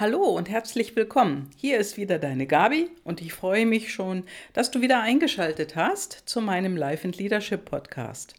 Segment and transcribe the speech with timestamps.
[0.00, 1.50] Hallo und herzlich willkommen.
[1.56, 6.22] Hier ist wieder deine Gabi und ich freue mich schon, dass du wieder eingeschaltet hast
[6.24, 8.34] zu meinem Life and Leadership Podcast.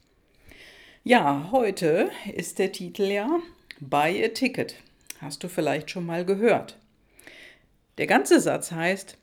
[1.03, 3.41] Ja, heute ist der Titel ja
[3.81, 4.75] Buy a Ticket.
[5.19, 6.77] Hast du vielleicht schon mal gehört?
[7.97, 9.17] Der ganze Satz heißt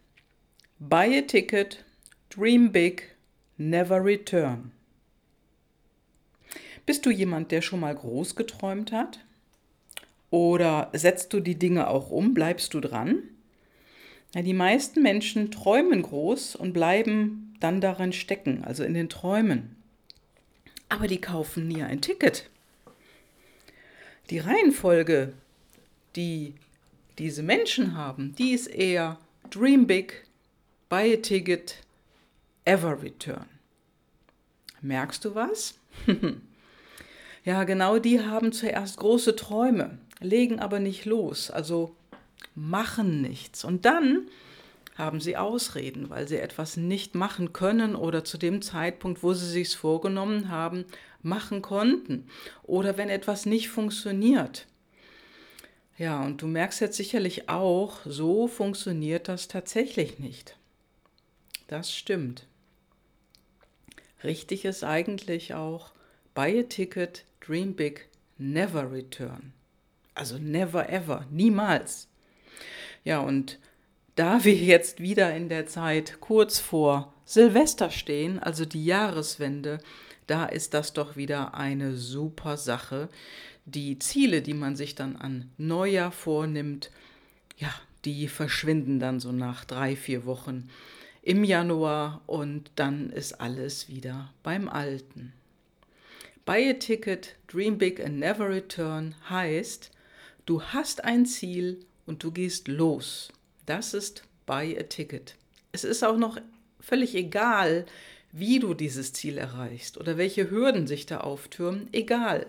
[0.78, 1.86] Buy a Ticket,
[2.28, 3.16] Dream Big,
[3.56, 4.72] Never Return.
[6.84, 9.20] Bist du jemand, der schon mal groß geträumt hat?
[10.30, 12.34] Oder setzt du die Dinge auch um?
[12.34, 13.22] Bleibst du dran?
[14.34, 19.76] Ja, die meisten Menschen träumen groß und bleiben dann darin stecken, also in den Träumen.
[20.88, 22.48] Aber die kaufen nie ein Ticket.
[24.30, 25.32] Die Reihenfolge,
[26.16, 26.54] die
[27.18, 29.18] diese Menschen haben, die ist eher
[29.50, 30.26] Dream Big,
[30.88, 31.76] Buy a Ticket,
[32.64, 33.46] Ever Return.
[34.82, 35.78] Merkst du was?
[37.46, 41.94] ja, genau die haben zuerst große Träume legen aber nicht los, also
[42.54, 43.64] machen nichts.
[43.64, 44.28] Und dann
[44.96, 49.46] haben sie Ausreden, weil sie etwas nicht machen können oder zu dem Zeitpunkt, wo sie
[49.46, 50.86] sich vorgenommen haben,
[51.22, 52.28] machen konnten.
[52.62, 54.66] Oder wenn etwas nicht funktioniert.
[55.98, 60.56] Ja, und du merkst jetzt sicherlich auch, so funktioniert das tatsächlich nicht.
[61.68, 62.46] Das stimmt.
[64.24, 65.92] Richtig ist eigentlich auch,
[66.34, 69.52] buy a ticket, dream big, never return.
[70.14, 72.08] Also never ever, niemals.
[73.04, 73.58] Ja, und
[74.14, 79.78] da wir jetzt wieder in der Zeit kurz vor Silvester stehen, also die Jahreswende,
[80.26, 83.08] da ist das doch wieder eine super Sache.
[83.64, 86.90] Die Ziele, die man sich dann an Neujahr vornimmt,
[87.58, 87.72] ja,
[88.04, 90.68] die verschwinden dann so nach drei, vier Wochen
[91.22, 95.32] im Januar und dann ist alles wieder beim Alten.
[96.46, 99.90] Buy a ticket, dream big and never return heißt,
[100.46, 103.32] Du hast ein Ziel und du gehst los.
[103.66, 105.34] Das ist Buy a Ticket.
[105.72, 106.40] Es ist auch noch
[106.78, 107.84] völlig egal,
[108.30, 111.88] wie du dieses Ziel erreichst oder welche Hürden sich da auftürmen.
[111.90, 112.46] Egal.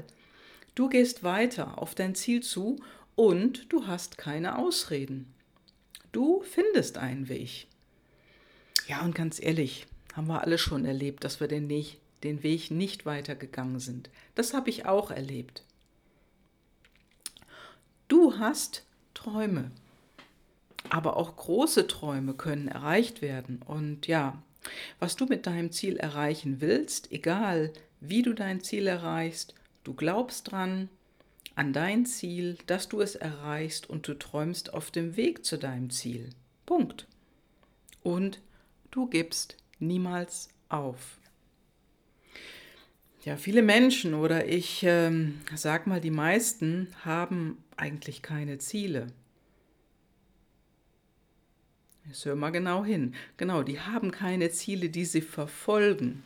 [0.75, 2.75] Du gehst weiter auf dein Ziel zu
[3.15, 5.33] und du hast keine Ausreden.
[6.11, 7.65] Du findest einen Weg.
[8.87, 11.67] Ja, und ganz ehrlich, haben wir alle schon erlebt, dass wir den,
[12.23, 14.09] den Weg nicht weitergegangen sind.
[14.35, 15.63] Das habe ich auch erlebt.
[18.07, 19.71] Du hast Träume.
[20.89, 23.61] Aber auch große Träume können erreicht werden.
[23.61, 24.41] Und ja,
[24.99, 30.51] was du mit deinem Ziel erreichen willst, egal wie du dein Ziel erreichst, du glaubst
[30.51, 30.89] dran,
[31.55, 35.89] an dein Ziel, dass du es erreichst und du träumst auf dem Weg zu deinem
[35.89, 36.29] Ziel.
[36.67, 37.07] Punkt.
[38.03, 38.39] Und
[38.91, 41.17] du gibst niemals auf.
[43.27, 49.07] Ja, viele Menschen oder ich ähm, sag mal, die meisten haben eigentlich keine Ziele.
[52.05, 53.15] Jetzt hör mal genau hin.
[53.35, 56.23] Genau, die haben keine Ziele, die sie verfolgen.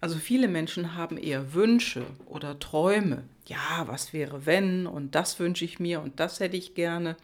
[0.00, 3.24] Also viele Menschen haben eher Wünsche oder Träume.
[3.44, 7.18] Ja, was wäre wenn und das wünsche ich mir und das hätte ich gerne.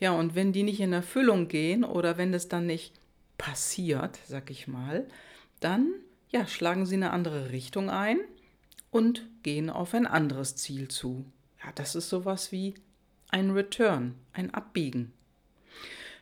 [0.00, 2.94] Ja, und wenn die nicht in Erfüllung gehen oder wenn es dann nicht
[3.36, 5.06] passiert, sag ich mal,
[5.60, 5.92] dann
[6.32, 8.18] ja, schlagen sie eine andere Richtung ein
[8.90, 11.24] und gehen auf ein anderes Ziel zu.
[11.62, 12.74] Ja, das ist sowas wie
[13.28, 15.12] ein Return, ein Abbiegen.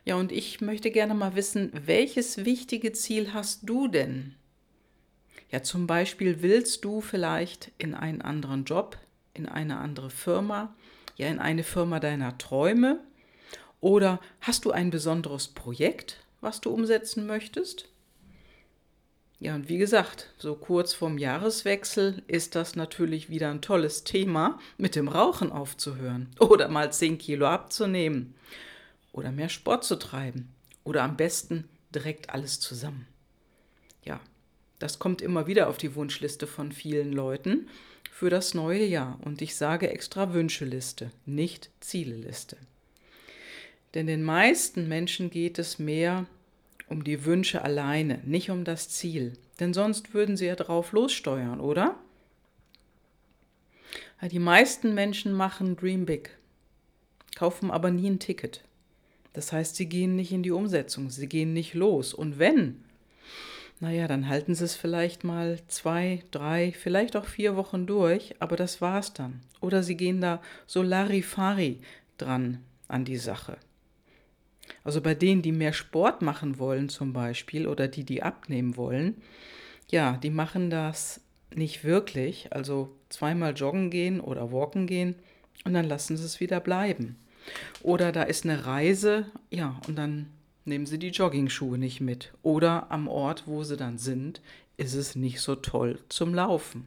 [0.05, 4.35] Ja, und ich möchte gerne mal wissen, welches wichtige Ziel hast du denn?
[5.51, 8.99] Ja, zum Beispiel willst du vielleicht in einen anderen Job,
[9.35, 10.75] in eine andere Firma,
[11.17, 13.01] ja, in eine Firma deiner Träume?
[13.81, 17.90] Oder hast du ein besonderes Projekt, was du umsetzen möchtest?
[19.43, 24.59] Ja, und wie gesagt, so kurz vorm Jahreswechsel ist das natürlich wieder ein tolles Thema,
[24.77, 28.35] mit dem Rauchen aufzuhören oder mal 10 Kilo abzunehmen
[29.13, 30.51] oder mehr Sport zu treiben
[30.85, 33.07] oder am besten direkt alles zusammen.
[34.05, 34.21] Ja,
[34.79, 37.71] das kommt immer wieder auf die Wunschliste von vielen Leuten
[38.13, 42.59] für das neue Jahr und ich sage extra Wünscheliste, nicht Zieleliste.
[43.95, 46.27] Denn den meisten Menschen geht es mehr
[46.91, 49.33] um die Wünsche alleine, nicht um das Ziel.
[49.61, 51.97] Denn sonst würden sie ja drauf lossteuern, oder?
[54.21, 56.37] Die meisten Menschen machen Dream Big,
[57.37, 58.65] kaufen aber nie ein Ticket.
[59.33, 62.13] Das heißt, sie gehen nicht in die Umsetzung, sie gehen nicht los.
[62.13, 62.85] Und wenn,
[63.79, 68.57] naja, dann halten sie es vielleicht mal zwei, drei, vielleicht auch vier Wochen durch, aber
[68.57, 69.41] das war's dann.
[69.61, 71.81] Oder sie gehen da so Larifari
[72.19, 72.59] dran
[72.89, 73.57] an die Sache.
[74.85, 79.21] Also bei denen, die mehr Sport machen wollen zum Beispiel oder die, die abnehmen wollen,
[79.91, 81.21] ja, die machen das
[81.55, 82.53] nicht wirklich.
[82.53, 85.17] Also zweimal joggen gehen oder walken gehen
[85.65, 87.17] und dann lassen sie es wieder bleiben.
[87.83, 90.27] Oder da ist eine Reise, ja, und dann
[90.65, 92.33] nehmen sie die Joggingschuhe nicht mit.
[92.43, 94.41] Oder am Ort, wo sie dann sind,
[94.77, 96.87] ist es nicht so toll zum Laufen.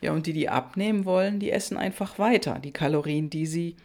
[0.00, 3.76] Ja, und die, die abnehmen wollen, die essen einfach weiter die Kalorien, die sie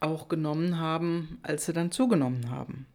[0.00, 2.86] auch genommen haben, als sie dann zugenommen haben.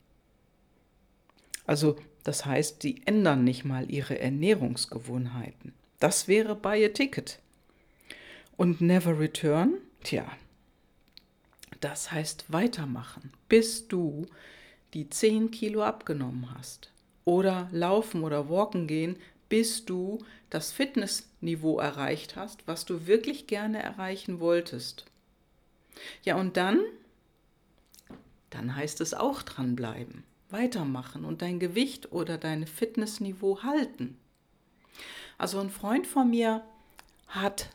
[1.66, 5.74] Also das heißt, sie ändern nicht mal ihre Ernährungsgewohnheiten.
[6.00, 7.40] Das wäre Buy a Ticket.
[8.58, 10.26] Und Never Return, tja,
[11.80, 14.28] das heißt weitermachen, bis du
[14.94, 16.92] die 10 Kilo abgenommen hast.
[17.26, 19.16] Oder laufen oder walken gehen,
[19.50, 20.20] bis du
[20.50, 25.06] das Fitnessniveau erreicht hast, was du wirklich gerne erreichen wolltest.
[26.24, 26.80] Ja, und dann,
[28.50, 34.18] dann heißt es auch dranbleiben, weitermachen und dein Gewicht oder dein Fitnessniveau halten.
[35.38, 36.64] Also ein Freund von mir
[37.28, 37.70] hat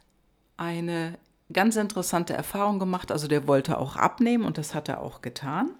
[0.56, 1.18] eine
[1.52, 3.10] ganz interessante Erfahrung gemacht.
[3.10, 5.70] Also der wollte auch abnehmen und das hat er auch getan.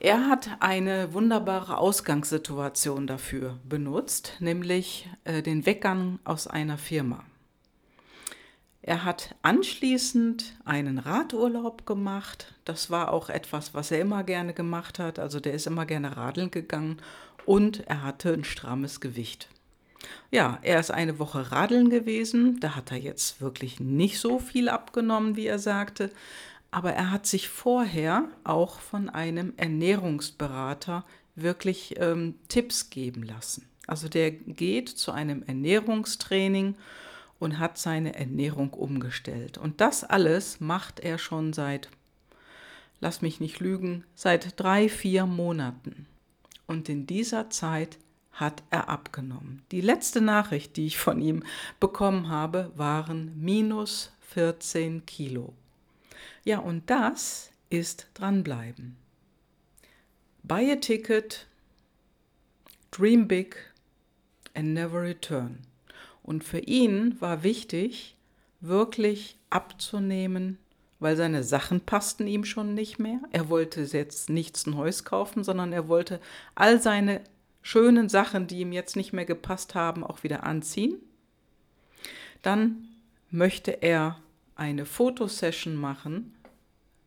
[0.00, 7.24] Er hat eine wunderbare Ausgangssituation dafür benutzt, nämlich äh, den Weggang aus einer Firma.
[8.86, 12.52] Er hat anschließend einen Radurlaub gemacht.
[12.66, 15.18] Das war auch etwas, was er immer gerne gemacht hat.
[15.18, 16.98] Also der ist immer gerne radeln gegangen
[17.46, 19.48] und er hatte ein strammes Gewicht.
[20.30, 22.60] Ja, er ist eine Woche radeln gewesen.
[22.60, 26.10] Da hat er jetzt wirklich nicht so viel abgenommen, wie er sagte.
[26.70, 31.06] Aber er hat sich vorher auch von einem Ernährungsberater
[31.36, 33.66] wirklich ähm, Tipps geben lassen.
[33.86, 36.74] Also der geht zu einem Ernährungstraining
[37.38, 39.58] und hat seine Ernährung umgestellt.
[39.58, 41.90] Und das alles macht er schon seit,
[43.00, 46.06] lass mich nicht lügen, seit drei, vier Monaten.
[46.66, 47.98] Und in dieser Zeit
[48.32, 49.62] hat er abgenommen.
[49.70, 51.42] Die letzte Nachricht, die ich von ihm
[51.80, 55.54] bekommen habe, waren minus 14 Kilo.
[56.44, 58.96] Ja, und das ist dranbleiben.
[60.42, 61.46] Buy a ticket,
[62.90, 63.56] dream big
[64.54, 65.60] and never return.
[66.24, 68.16] Und für ihn war wichtig,
[68.60, 70.58] wirklich abzunehmen,
[70.98, 73.20] weil seine Sachen passten ihm schon nicht mehr.
[73.30, 76.18] Er wollte jetzt nichts Neues kaufen, sondern er wollte
[76.54, 77.20] all seine
[77.60, 80.96] schönen Sachen, die ihm jetzt nicht mehr gepasst haben, auch wieder anziehen.
[82.40, 82.88] Dann
[83.30, 84.18] möchte er
[84.56, 86.34] eine Fotosession machen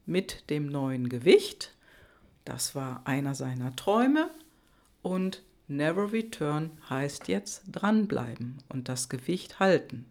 [0.06, 1.74] mit dem neuen Gewicht.
[2.46, 4.30] Das war einer seiner Träume.
[5.02, 10.06] Und Never Return heißt jetzt dranbleiben und das Gewicht halten.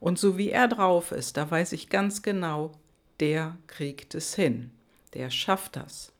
[0.00, 2.72] Und so wie er drauf ist, da weiß ich ganz genau,
[3.20, 4.70] der kriegt es hin.
[5.14, 6.12] Der schafft das.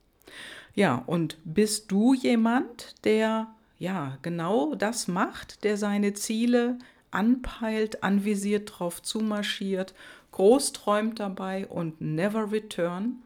[0.74, 3.48] Ja, und bist du jemand, der
[3.78, 6.78] ja, genau das macht, der seine Ziele
[7.10, 9.94] anpeilt, anvisiert, drauf zumarschiert,
[10.32, 13.22] groß träumt dabei und never return.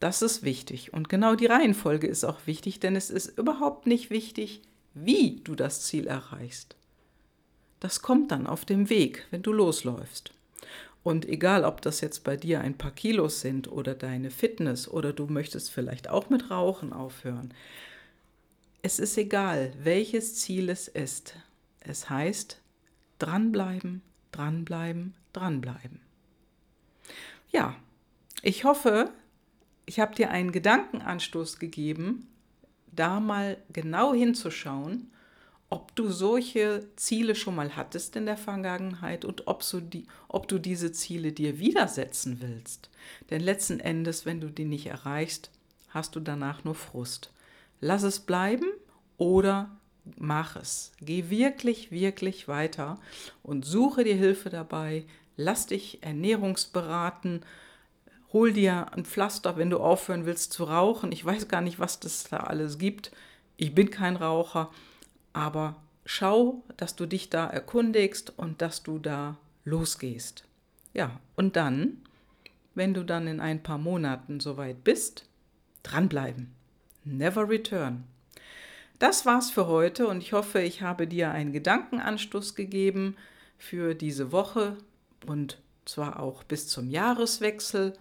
[0.00, 0.92] Das ist wichtig.
[0.92, 4.62] Und genau die Reihenfolge ist auch wichtig, denn es ist überhaupt nicht wichtig,
[4.94, 6.74] wie du das Ziel erreichst.
[7.80, 10.32] Das kommt dann auf dem Weg, wenn du losläufst.
[11.02, 15.12] Und egal, ob das jetzt bei dir ein paar Kilos sind oder deine Fitness oder
[15.12, 17.54] du möchtest vielleicht auch mit Rauchen aufhören,
[18.82, 21.34] es ist egal, welches Ziel es ist.
[21.80, 22.60] Es heißt
[23.18, 24.02] dranbleiben,
[24.32, 26.00] dranbleiben, dranbleiben.
[27.50, 27.76] Ja,
[28.42, 29.10] ich hoffe,
[29.90, 32.28] ich habe dir einen Gedankenanstoß gegeben,
[32.92, 35.10] da mal genau hinzuschauen,
[35.68, 40.48] ob du solche Ziele schon mal hattest in der Vergangenheit und ob, so die, ob
[40.48, 42.88] du diese Ziele dir widersetzen willst.
[43.30, 45.50] Denn letzten Endes, wenn du die nicht erreichst,
[45.90, 47.32] hast du danach nur Frust
[47.80, 48.66] lass es bleiben
[49.16, 49.70] oder
[50.16, 50.92] mach es.
[51.00, 52.98] Geh wirklich, wirklich weiter
[53.42, 55.04] und suche dir Hilfe dabei.
[55.36, 57.42] Lass dich ernährungsberaten.
[58.32, 61.10] Hol dir ein Pflaster, wenn du aufhören willst zu rauchen.
[61.10, 63.10] Ich weiß gar nicht, was das da alles gibt.
[63.56, 64.70] Ich bin kein Raucher,
[65.32, 70.44] aber schau, dass du dich da erkundigst und dass du da losgehst.
[70.94, 72.02] Ja, und dann,
[72.74, 75.26] wenn du dann in ein paar Monaten soweit bist,
[75.82, 76.52] dranbleiben.
[77.04, 78.04] Never Return.
[78.98, 83.16] Das war's für heute und ich hoffe, ich habe dir einen Gedankenanstoß gegeben
[83.58, 84.76] für diese Woche
[85.26, 87.94] und zwar auch bis zum Jahreswechsel.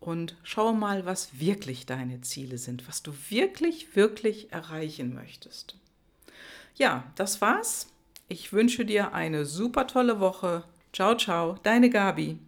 [0.00, 5.76] Und schau mal, was wirklich deine Ziele sind, was du wirklich, wirklich erreichen möchtest.
[6.74, 7.88] Ja, das war's.
[8.28, 10.64] Ich wünsche dir eine super tolle Woche.
[10.92, 12.38] Ciao, ciao, deine Gabi.